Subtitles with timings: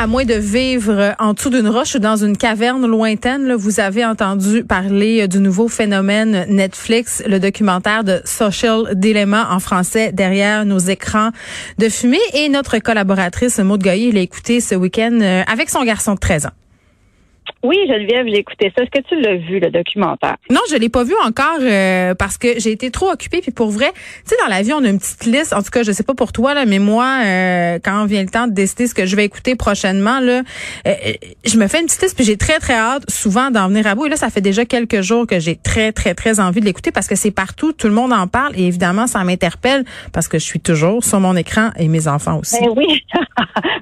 [0.00, 4.04] À moins de vivre en dessous d'une roche ou dans une caverne lointaine, vous avez
[4.04, 10.78] entendu parler du nouveau phénomène Netflix, le documentaire de Social Dilemma en français derrière nos
[10.78, 11.30] écrans
[11.78, 12.20] de fumée.
[12.32, 16.46] Et notre collaboratrice Maud Goyer l'a écouté ce week-end euh, avec son garçon de 13
[16.46, 16.67] ans.
[17.64, 18.84] Oui, Geneviève, j'ai écouté ça.
[18.84, 20.36] Est-ce que tu l'as vu, le documentaire?
[20.48, 23.40] Non, je l'ai pas vu encore euh, parce que j'ai été trop occupée.
[23.40, 25.52] Puis pour vrai, tu sais, dans la vie, on a une petite liste.
[25.52, 28.28] En tout cas, je sais pas pour toi, là, mais moi, euh, quand vient le
[28.28, 30.42] temps de décider ce que je vais écouter prochainement, là,
[30.86, 30.92] euh,
[31.44, 32.16] je me fais une petite liste.
[32.16, 34.06] Puis j'ai très, très hâte souvent d'en venir à bout.
[34.06, 36.92] Et là, ça fait déjà quelques jours que j'ai très, très, très envie de l'écouter
[36.92, 37.72] parce que c'est partout.
[37.72, 38.52] Tout le monde en parle.
[38.56, 42.38] Et évidemment, ça m'interpelle parce que je suis toujours sur mon écran et mes enfants
[42.38, 42.56] aussi.
[42.60, 42.86] Ben oui.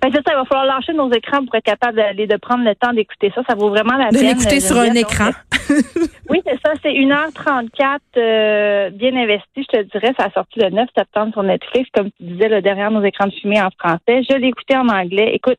[0.02, 2.64] ben c'est ça, il va falloir lâcher nos écrans pour être capable d'aller de prendre
[2.64, 3.42] le temps d'écouter ça.
[3.46, 5.30] Ça vaut vraiment la peine écouter sur un écran.
[6.66, 6.72] ça.
[6.82, 10.12] C'est 1h34 euh, bien investi, je te dirais.
[10.18, 13.26] Ça a sorti le 9 septembre sur Netflix, comme tu disais, le derrière nos écrans
[13.26, 14.22] de fumée en français.
[14.28, 15.30] Je l'ai écouté en anglais.
[15.34, 15.58] Écoute,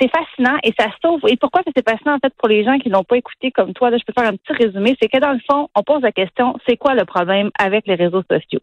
[0.00, 1.20] c'est fascinant et ça sauve.
[1.28, 3.90] Et pourquoi c'est fascinant, en fait, pour les gens qui n'ont pas écouté comme toi?
[3.90, 4.96] Là, je peux faire un petit résumé.
[5.00, 7.94] C'est que dans le fond, on pose la question, c'est quoi le problème avec les
[7.94, 8.60] réseaux sociaux?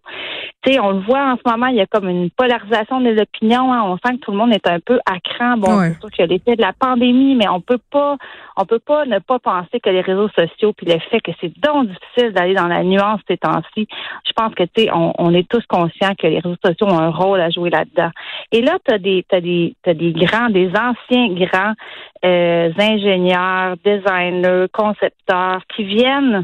[0.64, 3.20] Tu sais, on le voit en ce moment, il y a comme une polarisation des
[3.22, 3.72] opinions.
[3.72, 3.84] Hein.
[3.86, 5.58] On sent que tout le monde est un peu à cran.
[5.58, 8.18] Bon, c'est sûr qu'il y a l'effet de la pandémie, mais on peut pas,
[8.58, 11.58] on peut pas ne pas penser que les réseaux sociaux, puis le fait que c'est
[11.60, 13.88] donc difficile d'aller dans la nuance ces temps-ci,
[14.26, 17.10] je pense que tu sais, on, est tous conscients que les réseaux sociaux ont un
[17.10, 18.12] rôle à jouer là-dedans.
[18.52, 21.74] Et là, tu as des, t'as des, t'as des grands, des anciens grands
[22.26, 26.44] euh, ingénieurs, designers, concepteurs qui viennent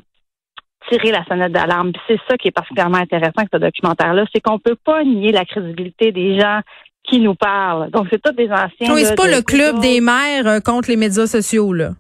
[0.90, 1.92] tirer la sonnette d'alarme.
[2.08, 5.46] C'est ça qui est particulièrement intéressant avec ce documentaire-là, c'est qu'on peut pas nier la
[5.46, 6.60] crédibilité des gens
[7.04, 7.90] qui nous parlent.
[7.92, 8.94] Donc, c'est tous des anciens.
[8.94, 11.92] Oui, c'est pas le club des mères euh, contre les médias sociaux, là.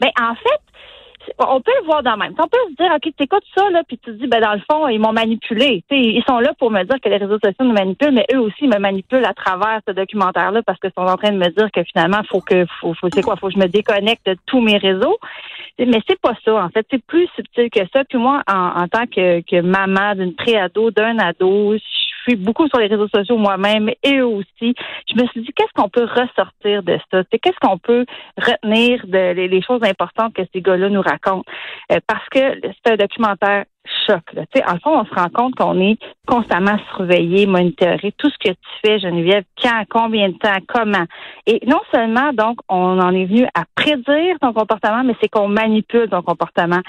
[0.00, 0.60] Ben, en fait,
[1.38, 2.34] on peut le voir dans même.
[2.38, 4.54] On peut se dire, OK, tu écoutes ça, là, puis tu te dis, ben, dans
[4.54, 5.82] le fond, ils m'ont manipulé.
[5.90, 8.66] ils sont là pour me dire que les réseaux sociaux nous manipulent, mais eux aussi
[8.66, 11.82] me manipulent à travers ce documentaire-là parce qu'ils sont en train de me dire que
[11.84, 14.78] finalement, faut que, faut, faut c'est quoi, faut que je me déconnecte de tous mes
[14.78, 15.18] réseaux.
[15.78, 16.86] Mais c'est pas ça, en fait.
[16.90, 18.04] C'est plus subtil que ça.
[18.04, 21.74] Puis moi, en, en tant que, que maman d'une pré-ado, d'un ado,
[22.22, 24.74] suis beaucoup sur les réseaux sociaux moi-même et eux aussi.
[25.08, 27.22] Je me suis dit, qu'est-ce qu'on peut ressortir de ça?
[27.24, 28.04] Qu'est-ce qu'on peut
[28.36, 31.50] retenir de les, choses importantes que ces gars-là nous racontent?
[31.92, 33.64] Euh, parce que c'est un documentaire
[34.06, 34.22] choc.
[34.32, 34.44] Là.
[34.66, 38.12] en fond, on se rend compte qu'on est constamment surveillé, monitoré.
[38.18, 41.04] Tout ce que tu fais, Geneviève, quand, combien de temps, comment?
[41.46, 45.48] Et non seulement, donc, on en est venu à prédire ton comportement, mais c'est qu'on
[45.48, 46.80] manipule ton comportement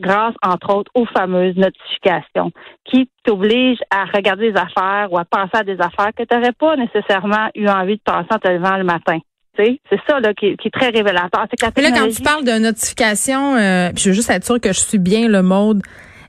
[0.00, 2.50] grâce, entre autres, aux fameuses notifications
[2.84, 6.52] qui t'obligent à regarder des affaires ou à penser à des affaires que tu n'aurais
[6.52, 9.18] pas nécessairement eu envie de penser en te levant le matin.
[9.56, 9.78] C'est
[10.08, 11.46] ça là, qui, est très révélateur.
[11.76, 14.98] là, quand tu parles de notifications, euh, je veux juste être sûr que je suis
[14.98, 15.80] bien le mode.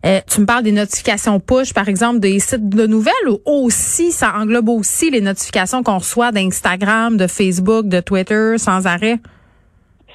[0.06, 4.12] Euh, tu me parles des notifications push, par exemple, des sites de nouvelles ou aussi,
[4.12, 9.18] ça englobe aussi les notifications qu'on reçoit d'Instagram, de Facebook, de Twitter sans arrêt?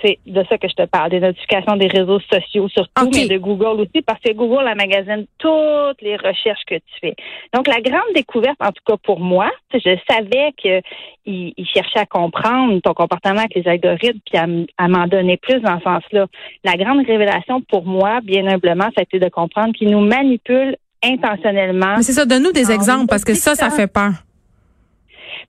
[0.02, 3.38] C'est de ça que je te parle, des notifications des réseaux sociaux surtout, mais de
[3.38, 7.14] Google aussi, parce que Google la magasine toutes les recherches que tu fais.
[7.54, 10.82] Donc, la grande découverte, en tout cas pour moi, je savais qu'il
[11.26, 14.38] il cherchait à comprendre ton comportement avec les algorithmes, puis
[14.76, 16.26] à, m'en donner plus dans ce sens-là.
[16.64, 20.76] La grande révélation pour moi, bien humblement, ça a été de comprendre qu'il nous manipule
[21.02, 21.96] intentionnellement.
[22.02, 24.12] C'est ça, donne-nous des exemples, parce que ça, ça fait peur.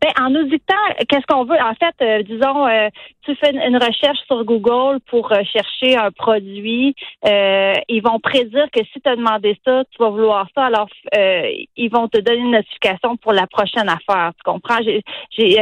[0.02, 0.74] Ben, en auditant,
[1.08, 1.62] qu'est-ce qu'on veut?
[1.62, 2.90] En fait, euh, disons, euh,
[3.24, 6.96] tu fais une, recherche sur Google pour euh, chercher un produit.
[7.24, 10.66] ils vont prédire que si tu as demandé ça, tu vas vouloir ça.
[10.66, 14.32] Alors, ils vont te donner une notification pour la prochaine affaire.
[14.38, 14.80] Tu comprends?
[14.82, 15.58] J'ai,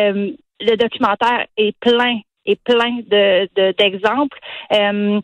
[0.61, 4.37] le documentaire est plein est plein de, d'exemples.
[4.73, 5.19] Euh,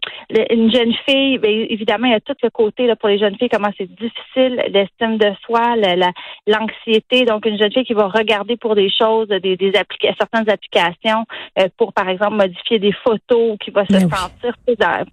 [0.50, 3.36] une jeune fille, bien, évidemment, il y a tout le côté là, pour les jeunes
[3.38, 6.12] filles, comment c'est difficile, l'estime de soi, la,
[6.48, 7.26] l'anxiété.
[7.26, 9.72] Donc, une jeune fille qui va regarder pour des choses, des, des
[10.18, 11.26] certaines applications
[11.60, 14.56] euh, pour, par exemple, modifier des photos, qui va se sentir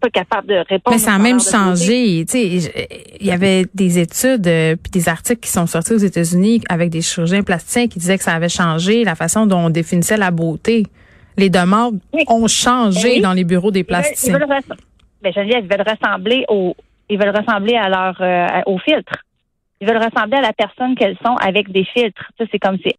[0.00, 0.90] pas capable de répondre.
[0.90, 2.24] Mais ça a même changé.
[2.24, 6.90] Il y avait des études euh, puis des articles qui sont sortis aux États-Unis avec
[6.90, 10.30] des chirurgiens plasticiens qui disaient que ça avait changé la façon dont on définissait la
[10.30, 10.84] beauté.
[11.36, 14.38] Les demandes ont changé dans les bureaux des plasticiens.
[14.38, 14.78] Ils veulent,
[15.22, 16.74] ben, ils veulent ressembler au,
[17.08, 19.12] ils veulent ressembler à leur, euh, au filtre.
[19.80, 22.30] Ils veulent ressembler à la personne qu'elles sont avec des filtres.
[22.38, 22.94] Ça, c'est comme c'est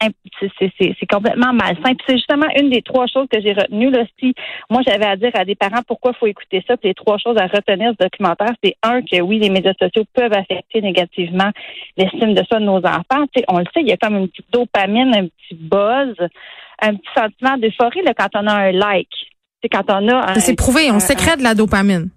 [0.77, 1.95] c'est complètement malsain.
[1.95, 3.89] Puis c'est justement une des trois choses que j'ai retenues.
[3.89, 4.35] Là, si
[4.69, 7.17] moi j'avais à dire à des parents pourquoi il faut écouter ça, puis les trois
[7.17, 11.51] choses à retenir ce documentaire, c'est un que oui, les médias sociaux peuvent affecter négativement
[11.95, 13.25] l'estime de soi de nos enfants.
[13.47, 16.15] on le sait, il y a comme une petite dopamine, un petit buzz,
[16.81, 19.09] un petit sentiment d'euphorie quand on a un like.
[19.61, 20.35] C'est quand on a.
[20.39, 22.09] C'est prouvé, on sécrète de la dopamine.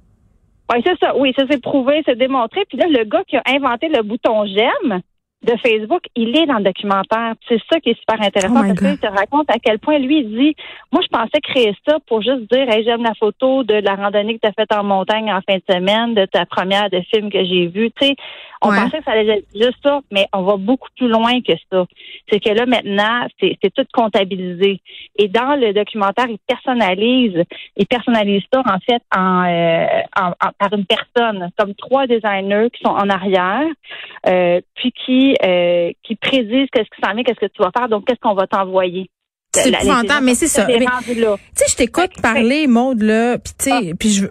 [0.72, 1.16] Oui, c'est ça.
[1.16, 2.64] Oui, ça s'est prouvé, c'est démontré.
[2.68, 5.00] Puis là, le gars qui a inventé le bouton j'aime
[5.42, 7.34] de Facebook, il est dans le documentaire.
[7.48, 10.20] C'est ça qui est super intéressant oh parce qu'il te raconte à quel point lui
[10.20, 10.56] il dit
[10.92, 14.34] Moi, je pensais créer ça pour juste dire hey, j'aime la photo de la randonnée
[14.34, 17.30] que tu as faite en montagne en fin de semaine, de ta première de film
[17.30, 17.90] que j'ai vu.
[17.92, 18.16] Tu sais,
[18.62, 21.52] on pensait que ça allait être juste ça, mais on va beaucoup plus loin que
[21.70, 21.84] ça.
[22.30, 24.80] C'est que là, maintenant, c'est tout comptabilisé.
[25.16, 27.44] Et dans le documentaire, il personnalise,
[27.76, 32.94] il personnalise ça, en fait, en, euh, par une personne, comme trois designers qui sont
[32.94, 33.66] en arrière,
[34.26, 37.88] euh, puis qui, euh, qui prédisent qu'est-ce qui s'en vient, qu'est-ce que tu vas faire,
[37.88, 39.08] donc qu'est-ce qu'on va t'envoyer.
[39.62, 40.66] C'est épouvantable, mais c'est ça.
[40.66, 40.72] Tu
[41.54, 44.26] sais, je t'écoute parler, Maude, là, puis tu sais, ah, puis je,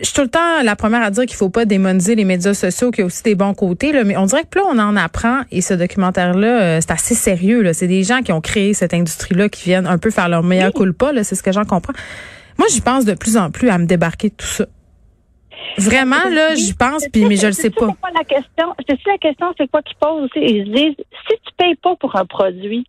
[0.00, 2.54] je suis tout le temps la première à dire qu'il faut pas démoniser les médias
[2.54, 4.78] sociaux, qu'il y a aussi des bons côtés, là, mais on dirait que plus on
[4.78, 7.72] en apprend, et ce documentaire-là, euh, c'est assez sérieux, là.
[7.72, 10.72] C'est des gens qui ont créé cette industrie-là qui viennent un peu faire leur meilleur
[10.74, 10.92] oui.
[10.92, 11.94] pas là, c'est ce que j'en comprends.
[12.58, 14.66] Moi, j'y pense de plus en plus à me débarquer de tout ça.
[15.76, 17.86] Vraiment, là, j'y pense, puis mais je le sais pas.
[17.86, 18.74] pas la question.
[18.86, 20.40] Sais la question, c'est quoi qu'ils posent aussi.
[20.40, 22.84] Ils se disent, si tu payes pas pour un produit,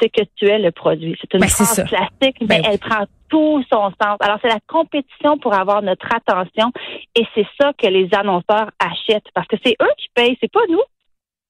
[0.00, 1.16] c'est que tu es le produit.
[1.20, 4.16] C'est une ben, phrase classique, mais ben elle prend tout son sens.
[4.20, 6.72] Alors, c'est la compétition pour avoir notre attention
[7.14, 10.60] et c'est ça que les annonceurs achètent parce que c'est eux qui payent, c'est pas
[10.68, 10.82] nous.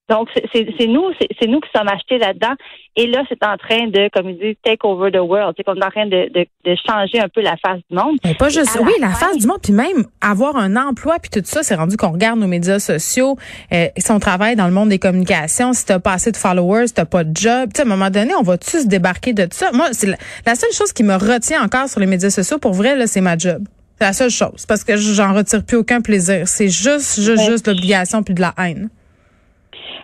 [0.08, 1.10] Donc, c'est nous,
[1.40, 2.54] c'est nous qui sommes achetés là-dedans.
[2.94, 5.54] Et là, c'est en train de, comme il dit, take over the world.
[5.56, 8.16] C'est qu'on est en train de, de, de, changer un peu la face du monde.
[8.24, 11.44] Mais pas juste, oui, la face du monde, puis même avoir un emploi, puis tout
[11.44, 13.36] ça, c'est rendu qu'on regarde nos médias sociaux.
[13.72, 16.86] Euh, si on travaille dans le monde des communications, si t'as pas assez de followers,
[16.86, 18.86] si t'as pas de job, tu sais, à un moment donné, on va tous se
[18.86, 19.72] débarquer de tout ça?
[19.72, 22.94] Moi, c'est la, seule chose qui me retient encore sur les médias sociaux, pour vrai,
[22.94, 23.64] là, c'est ma job.
[23.98, 26.46] C'est la seule chose, parce que j'en retire plus aucun plaisir.
[26.46, 28.88] C'est juste, juste, juste l'obligation puis de la haine.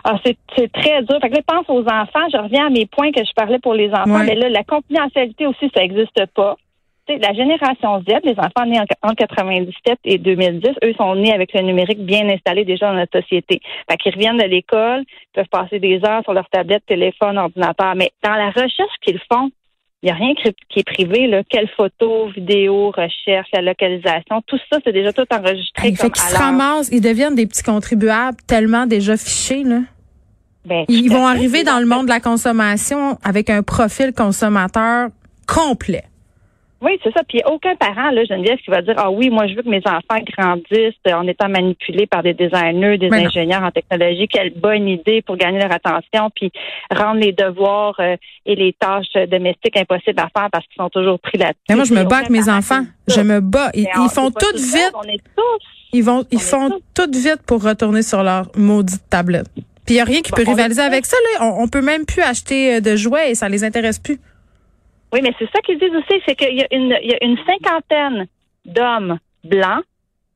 [0.05, 0.37] Ah, c'est,
[0.73, 1.19] très dur.
[1.21, 2.29] Fait que là, pense aux enfants.
[2.33, 4.25] Je reviens à mes points que je parlais pour les enfants.
[4.25, 6.57] Mais là, la confidentialité aussi, ça n'existe pas.
[7.09, 11.53] sais, la génération Z, les enfants nés en, 97 et 2010, eux sont nés avec
[11.53, 13.61] le numérique bien installé déjà dans notre société.
[13.89, 15.05] Fait qu'ils reviennent de l'école,
[15.35, 17.95] peuvent passer des heures sur leur tablette, téléphone, ordinateur.
[17.95, 19.51] Mais dans la recherche qu'ils font,
[20.03, 21.29] il n'y a rien qui est privé.
[21.29, 21.43] Là.
[21.49, 25.91] Quelle photo, vidéo, recherche, la localisation, tout ça, c'est déjà tout enregistré.
[25.91, 29.63] Il fait qu'ils se ramassent, ils deviennent des petits contribuables tellement déjà fichés.
[29.63, 29.83] Là.
[30.65, 35.09] Ben, ils vont arriver dans le monde de la consommation avec un profil consommateur
[35.47, 36.05] complet.
[36.83, 37.23] Oui, c'est ça.
[37.29, 39.83] Puis aucun parent, là, Geneviève, qui va dire Ah oui, moi je veux que mes
[39.87, 44.27] enfants grandissent en étant manipulés par des designers, des ingénieurs en technologie.
[44.27, 46.51] Quelle bonne idée pour gagner leur attention, puis
[46.93, 48.17] rendre les devoirs euh,
[48.47, 51.61] et les tâches domestiques impossibles à faire parce qu'ils sont toujours pris là-dessus.
[51.69, 52.83] Mais moi, je me bats avec mes enfants.
[53.07, 53.71] Je me bats.
[53.75, 54.93] Ils, font tout vite.
[54.95, 55.65] On est tous.
[55.93, 59.47] Ils vont, ils font tout vite pour retourner sur leur maudite tablette.
[59.87, 61.17] Puis il n'y a rien qui peut rivaliser avec ça.
[61.17, 61.47] Là.
[61.47, 64.19] On, on peut même plus acheter euh, de jouets et ça les intéresse plus.
[65.13, 67.23] Oui, mais c'est ça qu'ils disent aussi, c'est qu'il y, a une, il y a
[67.23, 68.27] une cinquantaine
[68.65, 69.85] d'hommes blancs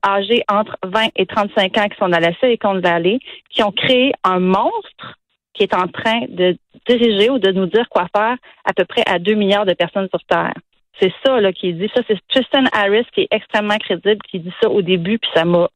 [0.05, 4.13] âgés entre 20 et 35 ans qui sont dans la Silicon Valley, qui ont créé
[4.23, 5.17] un monstre
[5.53, 6.55] qui est en train de
[6.87, 10.07] diriger ou de nous dire quoi faire à peu près à 2 milliards de personnes
[10.09, 10.53] sur Terre.
[10.99, 12.01] C'est ça là qui dit ça.
[12.07, 15.67] C'est Tristan Harris qui est extrêmement crédible, qui dit ça au début, puis ça m'a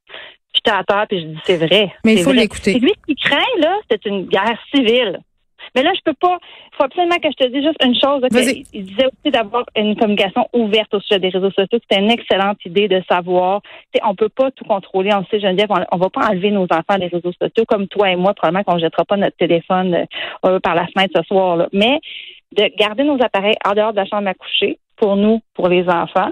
[0.53, 1.94] j'étais à terre, puis je dis c'est vrai.
[2.03, 2.80] Mais il faut l'écouter.
[2.80, 5.19] Lui, ce qu'il craint là, c'est une guerre civile.
[5.75, 6.38] Mais là, je peux pas.
[6.74, 8.22] Il faut absolument que je te dise juste une chose.
[8.74, 11.79] il disait aussi d'avoir une communication ouverte au sujet des réseaux sociaux.
[11.81, 13.62] C'était une excellente idée de savoir.
[14.03, 15.12] On on peut pas tout contrôler.
[15.13, 18.12] On sait, Geneviève, on, on va pas enlever nos enfants des réseaux sociaux comme toi
[18.12, 18.34] et moi.
[18.34, 20.05] Probablement qu'on jettera pas notre téléphone
[20.46, 21.55] euh, par la fenêtre ce soir.
[21.55, 21.70] Là.
[21.72, 22.00] Mais
[22.58, 25.88] de garder nos appareils en dehors de la chambre à coucher pour nous, pour les
[25.88, 26.31] enfants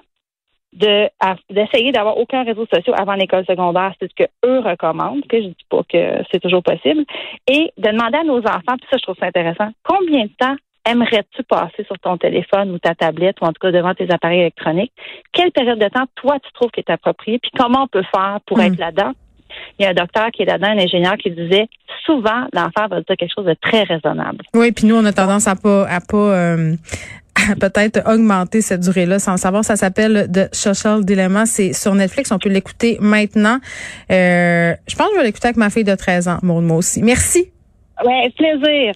[0.74, 1.10] de
[1.50, 5.48] d'essayer d'avoir aucun réseau social avant l'école secondaire, c'est ce que eux recommandent, que je
[5.48, 7.04] dis pas que c'est toujours possible,
[7.48, 10.56] et de demander à nos enfants, puis ça je trouve ça intéressant, combien de temps
[10.86, 14.42] aimerais-tu passer sur ton téléphone ou ta tablette ou en tout cas devant tes appareils
[14.42, 14.94] électroniques?
[15.34, 17.40] Quelle période de temps toi tu trouves qui est appropriée?
[17.40, 19.14] Puis comment on peut faire pour être là-dedans?
[19.80, 21.68] Il y a un docteur qui est là-dedans, un ingénieur qui disait
[22.06, 24.44] souvent l'enfant va dire quelque chose de très raisonnable.
[24.54, 26.76] Oui, puis nous on a tendance à pas à pas euh,
[27.60, 29.64] peut-être augmenter cette durée-là sans savoir.
[29.64, 31.46] Ça s'appelle The Social Dilemma.
[31.46, 32.32] C'est sur Netflix.
[32.32, 33.60] On peut l'écouter maintenant.
[34.12, 37.02] Euh, je pense que je vais l'écouter avec ma fille de 13 ans, moi aussi.
[37.02, 37.52] Merci.
[38.04, 38.94] Ouais, plaisir.